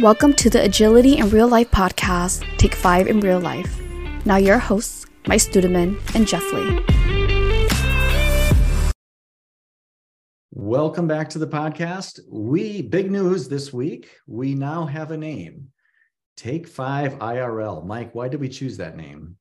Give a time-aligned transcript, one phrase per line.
[0.00, 3.82] Welcome to the Agility in Real Life podcast, Take 5 in Real Life.
[4.24, 6.80] Now, your hosts, Mike Studeman and Jeff Lee.
[10.52, 12.18] Welcome back to the podcast.
[12.30, 14.08] We big news this week.
[14.26, 15.68] We now have a name.
[16.34, 17.84] Take 5 IRL.
[17.84, 19.36] Mike, why did we choose that name?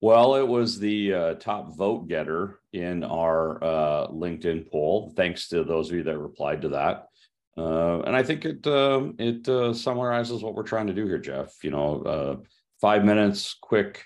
[0.00, 5.12] Well, it was the uh, top vote getter in our uh, LinkedIn poll.
[5.14, 7.08] Thanks to those of you that replied to that.
[7.56, 11.18] Uh, and I think it uh, it uh, summarizes what we're trying to do here,
[11.18, 11.52] Jeff.
[11.62, 12.36] You know, uh,
[12.80, 14.04] five minutes, quick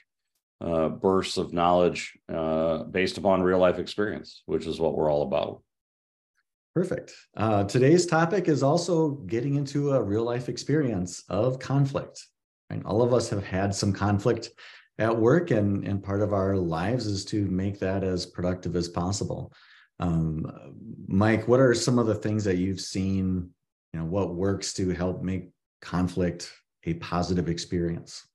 [0.60, 5.22] uh, bursts of knowledge uh, based upon real life experience, which is what we're all
[5.22, 5.62] about.
[6.74, 7.12] Perfect.
[7.68, 12.24] today's topic is also getting into a real life experience of conflict.
[12.70, 14.50] And all of us have had some conflict
[14.98, 18.88] at work, and and part of our lives is to make that as productive as
[18.88, 19.52] possible.
[20.00, 20.46] Um,
[21.06, 23.50] Mike, what are some of the things that you've seen?
[23.92, 26.52] You know, what works to help make conflict
[26.84, 28.26] a positive experience?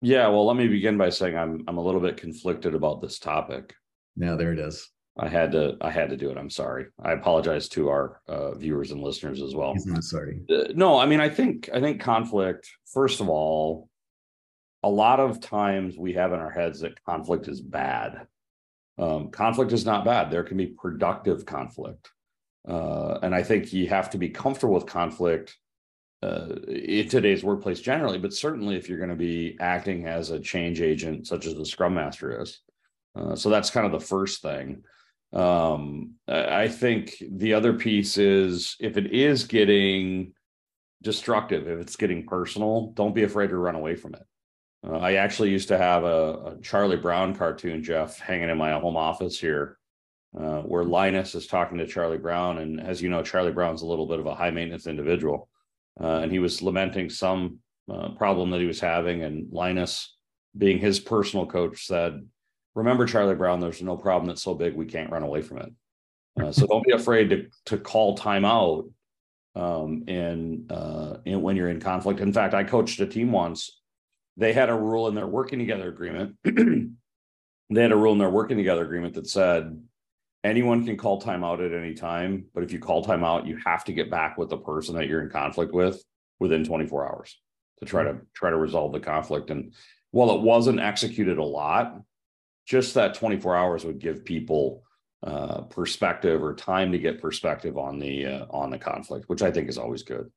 [0.00, 3.18] Yeah, well, let me begin by saying I'm I'm a little bit conflicted about this
[3.18, 3.74] topic.
[4.16, 4.90] Yeah, there it is.
[5.18, 6.38] I had to I had to do it.
[6.38, 6.86] I'm sorry.
[7.02, 9.72] I apologize to our uh, viewers and listeners as well.
[9.72, 10.40] He's not sorry.
[10.48, 12.70] Uh, no, I mean I think I think conflict.
[12.92, 13.88] First of all,
[14.84, 18.28] a lot of times we have in our heads that conflict is bad,
[18.98, 20.30] um, conflict is not bad.
[20.30, 22.10] There can be productive conflict.
[22.68, 25.56] Uh, and I think you have to be comfortable with conflict
[26.22, 30.40] uh, in today's workplace generally, but certainly if you're going to be acting as a
[30.40, 32.60] change agent, such as the Scrum Master is.
[33.14, 34.82] Uh, so that's kind of the first thing.
[35.32, 40.32] Um, I think the other piece is if it is getting
[41.02, 44.22] destructive, if it's getting personal, don't be afraid to run away from it.
[44.86, 48.72] Uh, I actually used to have a, a, Charlie Brown cartoon, Jeff, hanging in my
[48.78, 49.78] home office here,
[50.38, 52.58] uh, where Linus is talking to Charlie Brown.
[52.58, 55.48] And as you know, Charlie Brown's a little bit of a high maintenance individual.
[56.00, 57.58] Uh, and he was lamenting some
[57.92, 59.24] uh, problem that he was having.
[59.24, 60.14] And Linus,
[60.56, 62.24] being his personal coach, said,
[62.76, 65.72] Remember, Charlie Brown, there's no problem that's so big we can't run away from it.
[66.40, 68.88] Uh, so don't be afraid to, to call timeout
[69.56, 72.20] um, in, uh, in when you're in conflict.
[72.20, 73.77] In fact, I coached a team once
[74.38, 76.36] they had a rule in their working together agreement.
[76.44, 79.82] they had a rule in their working together agreement that said
[80.44, 83.92] anyone can call timeout at any time, but if you call timeout, you have to
[83.92, 86.02] get back with the person that you're in conflict with
[86.38, 87.36] within 24 hours
[87.80, 89.50] to try to try to resolve the conflict.
[89.50, 89.74] And
[90.12, 92.00] while it wasn't executed a lot,
[92.64, 94.84] just that 24 hours would give people
[95.26, 99.50] uh, perspective or time to get perspective on the uh, on the conflict, which I
[99.50, 100.30] think is always good.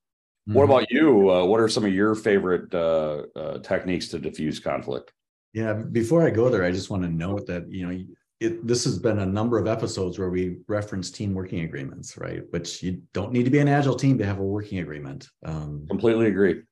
[0.50, 0.58] Mm-hmm.
[0.58, 1.30] What about you?
[1.30, 5.14] Uh, what are some of your favorite uh, uh, techniques to diffuse conflict?
[5.54, 8.04] Yeah, before I go there, I just want to note that you know
[8.40, 12.42] it, this has been a number of episodes where we reference team working agreements, right?
[12.50, 15.28] Which you don't need to be an agile team to have a working agreement.
[15.46, 16.64] Um, Completely agree.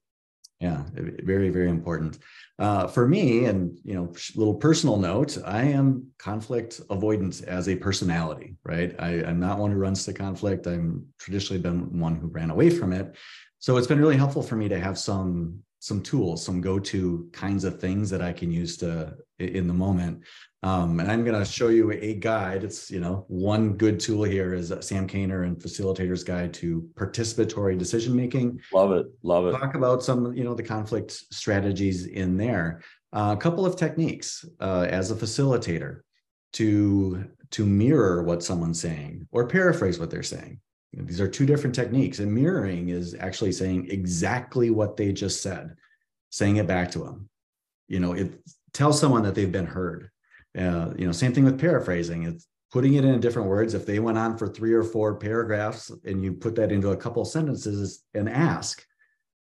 [0.60, 2.18] Yeah, very very important.
[2.58, 7.76] Uh, for me, and you know, little personal note, I am conflict avoidance as a
[7.76, 8.94] personality, right?
[9.00, 10.66] I, I'm not one who runs to conflict.
[10.66, 13.16] I'm traditionally been one who ran away from it.
[13.60, 17.64] So it's been really helpful for me to have some some tools, some go-to kinds
[17.64, 20.24] of things that I can use to in the moment.
[20.62, 22.66] Um, and I'm going to show you a guide.
[22.66, 27.78] It's you know one good tool here is Sam Kaner and Facilitator's Guide to Participatory
[27.78, 28.60] Decision Making.
[28.74, 29.52] Love it, love it.
[29.58, 32.82] Talk about some you know the conflict strategies in there.
[33.12, 36.02] Uh, a couple of techniques uh, as a facilitator
[36.54, 40.60] to to mirror what someone's saying or paraphrase what they're saying.
[40.94, 42.20] These are two different techniques.
[42.20, 45.76] And mirroring is actually saying exactly what they just said,
[46.30, 47.30] saying it back to them.
[47.88, 48.40] You know, it
[48.74, 50.10] tells someone that they've been heard.
[50.58, 52.24] Uh, you know, same thing with paraphrasing.
[52.24, 53.74] It's putting it in different words.
[53.74, 56.98] If they went on for three or four paragraphs and you put that into a
[56.98, 58.84] couple sentences and ask,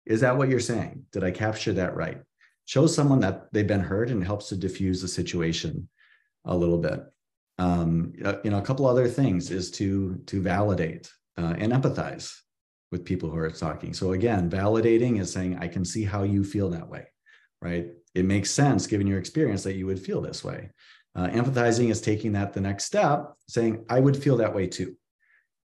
[0.05, 1.05] is that what you're saying?
[1.11, 2.21] Did I capture that right?
[2.65, 5.89] Show someone that they've been heard and helps to diffuse the situation
[6.45, 7.01] a little bit.
[7.57, 12.33] Um, uh, you know, a couple other things is to to validate uh, and empathize
[12.91, 13.93] with people who are talking.
[13.93, 17.05] So again, validating is saying, I can see how you feel that way,
[17.61, 17.87] right?
[18.15, 20.71] It makes sense given your experience that you would feel this way.
[21.15, 24.95] Uh, empathizing is taking that the next step, saying, I would feel that way too.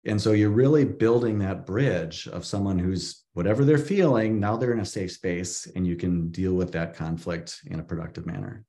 [0.05, 4.73] And so you're really building that bridge of someone who's whatever they're feeling, now they're
[4.73, 8.65] in a safe space and you can deal with that conflict in a productive manner.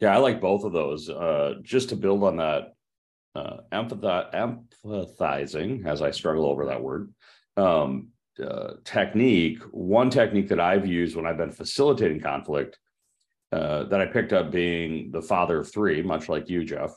[0.00, 1.08] Yeah, I like both of those.
[1.08, 2.74] Uh, just to build on that,
[3.38, 7.12] uh, empathizing, as I struggle over that word,
[7.56, 8.08] um,
[8.42, 9.60] uh, technique.
[9.70, 12.78] One technique that I've used when I've been facilitating conflict
[13.52, 16.92] uh, that I picked up being the father of three, much like you, Jeff,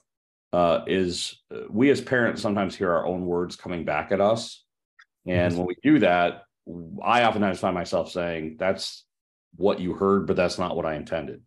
[0.54, 4.64] uh, is uh, we as parents sometimes hear our own words coming back at us.
[5.28, 6.44] And when we do that,
[7.04, 9.06] I oftentimes find myself saying, that's
[9.56, 11.44] what you heard, but that's not what I intended.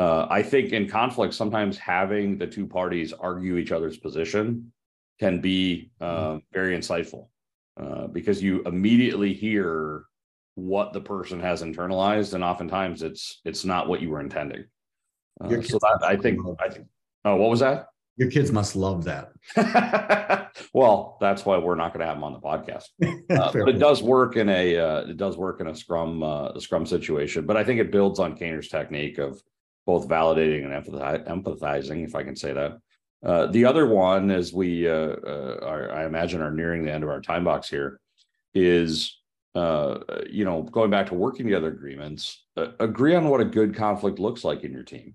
[0.00, 4.72] Uh, I think in conflict, sometimes having the two parties argue each other's position
[5.18, 7.28] can be uh, very insightful
[7.78, 10.04] uh, because you immediately hear
[10.54, 14.64] what the person has internalized, and oftentimes it's it's not what you were intending.
[15.38, 16.86] Uh, so that I think I think.
[17.26, 17.88] Oh, what was that?
[18.16, 19.32] Your kids must love that.
[20.72, 22.84] well, that's why we're not going to have them on the podcast.
[23.30, 26.50] Uh, but it does work in a uh, it does work in a scrum uh,
[26.52, 27.44] the scrum situation.
[27.44, 29.40] But I think it builds on Kaner's technique of
[29.86, 32.78] both validating and empathizing, if I can say that.
[33.24, 37.04] Uh, the other one, as we uh, uh, are, I imagine, are nearing the end
[37.04, 38.00] of our time box here,
[38.54, 39.16] is
[39.54, 42.44] you know going back to working together agreements.
[42.56, 45.14] agree on what a good conflict looks like in your team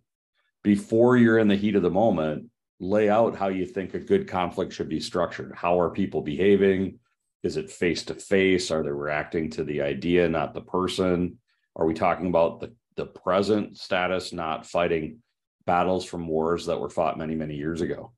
[0.66, 4.28] before you're in the heat of the moment lay out how you think a good
[4.28, 5.54] conflict should be structured.
[5.56, 6.98] How are people behaving?
[7.44, 8.72] Is it face to face?
[8.72, 11.38] Are they reacting to the idea, not the person?
[11.76, 15.20] Are we talking about the, the present status, not fighting
[15.66, 18.12] battles from wars that were fought many, many years ago?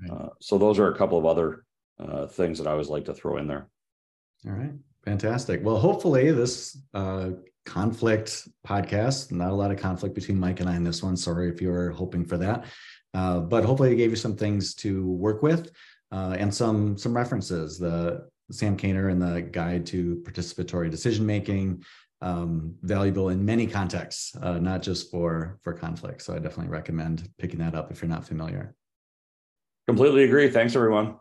[0.00, 0.10] Right.
[0.10, 1.64] Uh, so, those are a couple of other
[1.98, 3.68] uh, things that I always like to throw in there.
[4.46, 4.72] All right.
[5.04, 5.64] Fantastic.
[5.64, 7.30] Well, hopefully, this uh,
[7.66, 11.16] conflict podcast, not a lot of conflict between Mike and I in this one.
[11.16, 12.64] Sorry if you were hoping for that.
[13.14, 15.70] Uh, but hopefully, it gave you some things to work with
[16.12, 17.78] uh, and some some references.
[17.78, 21.84] The Sam Kaner and the Guide to Participatory Decision Making,
[22.22, 26.22] um, valuable in many contexts, uh, not just for for conflict.
[26.22, 28.74] So I definitely recommend picking that up if you're not familiar.
[29.86, 30.48] Completely agree.
[30.48, 31.16] Thanks, everyone.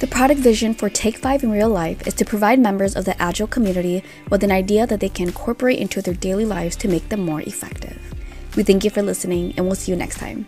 [0.00, 3.20] The product vision for Take 5 in real life is to provide members of the
[3.20, 7.10] Agile community with an idea that they can incorporate into their daily lives to make
[7.10, 8.00] them more effective.
[8.56, 10.46] We thank you for listening, and we'll see you next time.